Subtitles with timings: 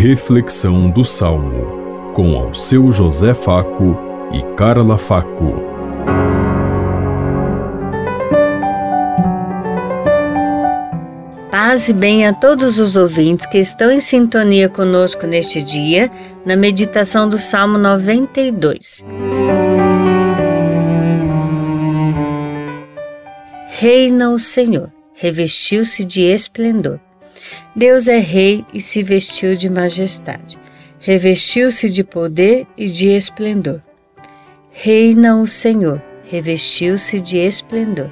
[0.00, 3.98] Reflexão do Salmo, com ao seu José Faco
[4.32, 5.54] e Carla Faco.
[11.50, 16.08] Paz e bem a todos os ouvintes que estão em sintonia conosco neste dia,
[16.46, 19.04] na meditação do Salmo 92.
[23.66, 27.00] Reina o Senhor, revestiu-se de esplendor.
[27.74, 30.58] Deus é rei e se vestiu de majestade.
[31.00, 33.80] Revestiu-se de poder e de esplendor.
[34.70, 38.10] Reina o Senhor, revestiu-se de esplendor.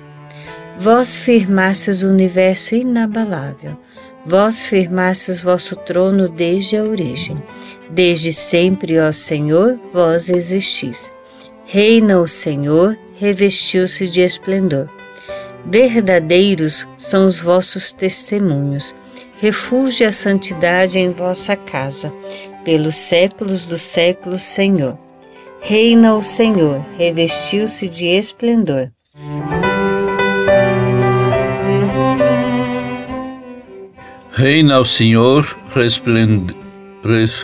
[0.79, 3.77] Vós firmastes o universo inabalável.
[4.25, 7.41] Vós firmastes vosso trono desde a origem.
[7.91, 11.13] Desde sempre, ó Senhor, vós existis.
[11.65, 14.89] Reina o Senhor, revestiu-se de esplendor.
[15.69, 18.95] Verdadeiros são os vossos testemunhos
[19.39, 22.13] refugie a santidade em vossa casa,
[22.65, 24.99] pelos séculos dos séculos, Senhor.
[25.61, 28.91] Reina o Senhor, revestiu-se de esplendor.
[34.33, 35.57] Reina o Senhor,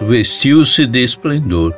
[0.01, 1.75] revestiu-se de esplendor.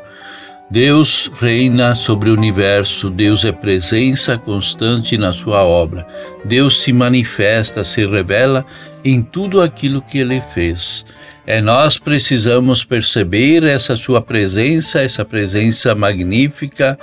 [0.75, 6.05] Deus reina sobre o universo, Deus é presença constante na sua obra.
[6.44, 8.67] Deus se manifesta, se revela
[9.05, 11.05] em tudo aquilo que ele fez.
[11.47, 16.98] É nós precisamos perceber essa sua presença, essa presença magnífica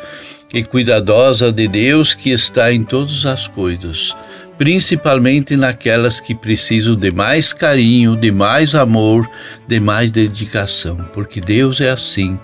[0.54, 4.16] e cuidadosa de Deus que está em todas as coisas
[4.62, 9.28] principalmente naquelas que precisam de mais carinho, de mais amor,
[9.68, 12.38] de mais dedicação, porque Deus é assim.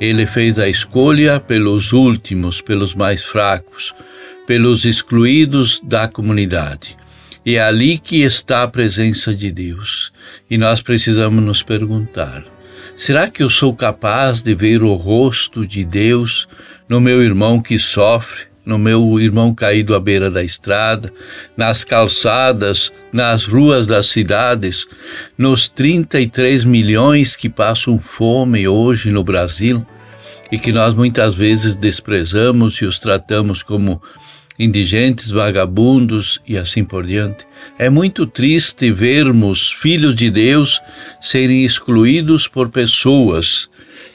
[0.00, 3.94] Ele fez a escolha pelos últimos, pelos mais fracos,
[4.46, 6.96] pelos excluídos da comunidade.
[7.50, 10.12] É ali que está a presença de Deus.
[10.50, 12.44] E nós precisamos nos perguntar:
[12.94, 16.46] será que eu sou capaz de ver o rosto de Deus
[16.86, 21.10] no meu irmão que sofre, no meu irmão caído à beira da estrada,
[21.56, 24.86] nas calçadas, nas ruas das cidades,
[25.38, 29.86] nos 33 milhões que passam fome hoje no Brasil
[30.52, 34.02] e que nós muitas vezes desprezamos e os tratamos como
[34.58, 37.46] indigentes, vagabundos e assim por diante.
[37.78, 40.80] É muito triste vermos filhos de Deus
[41.20, 43.68] serem excluídos por pessoas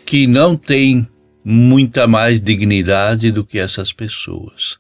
[0.06, 1.08] que não têm
[1.44, 4.78] muita mais dignidade do que essas pessoas.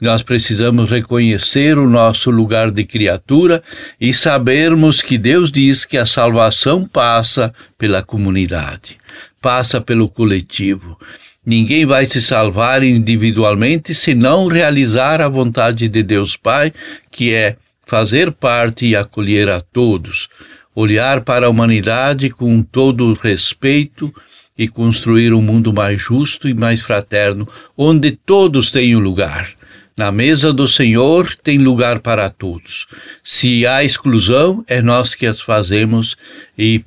[0.00, 3.62] Nós precisamos reconhecer o nosso lugar de criatura
[4.00, 8.96] e sabermos que Deus diz que a salvação passa pela comunidade,
[9.40, 10.98] passa pelo coletivo.
[11.44, 16.72] Ninguém vai se salvar individualmente se não realizar a vontade de Deus Pai,
[17.10, 17.56] que é
[17.86, 20.28] fazer parte e acolher a todos,
[20.74, 24.14] olhar para a humanidade com todo respeito
[24.58, 29.48] e construir um mundo mais justo e mais fraterno, onde todos tenham lugar.
[29.96, 32.86] Na mesa do Senhor tem lugar para todos.
[33.24, 36.16] Se há exclusão, é nós que as fazemos
[36.56, 36.78] e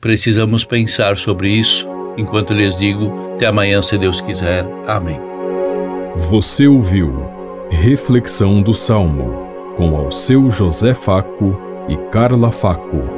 [0.00, 1.95] precisamos pensar sobre isso.
[2.16, 4.66] Enquanto lhes digo, até amanhã, se Deus quiser.
[4.86, 5.20] Amém.
[6.16, 7.26] Você ouviu
[7.70, 9.46] Reflexão do Salmo
[9.76, 13.15] com ao seu José Faco e Carla Faco.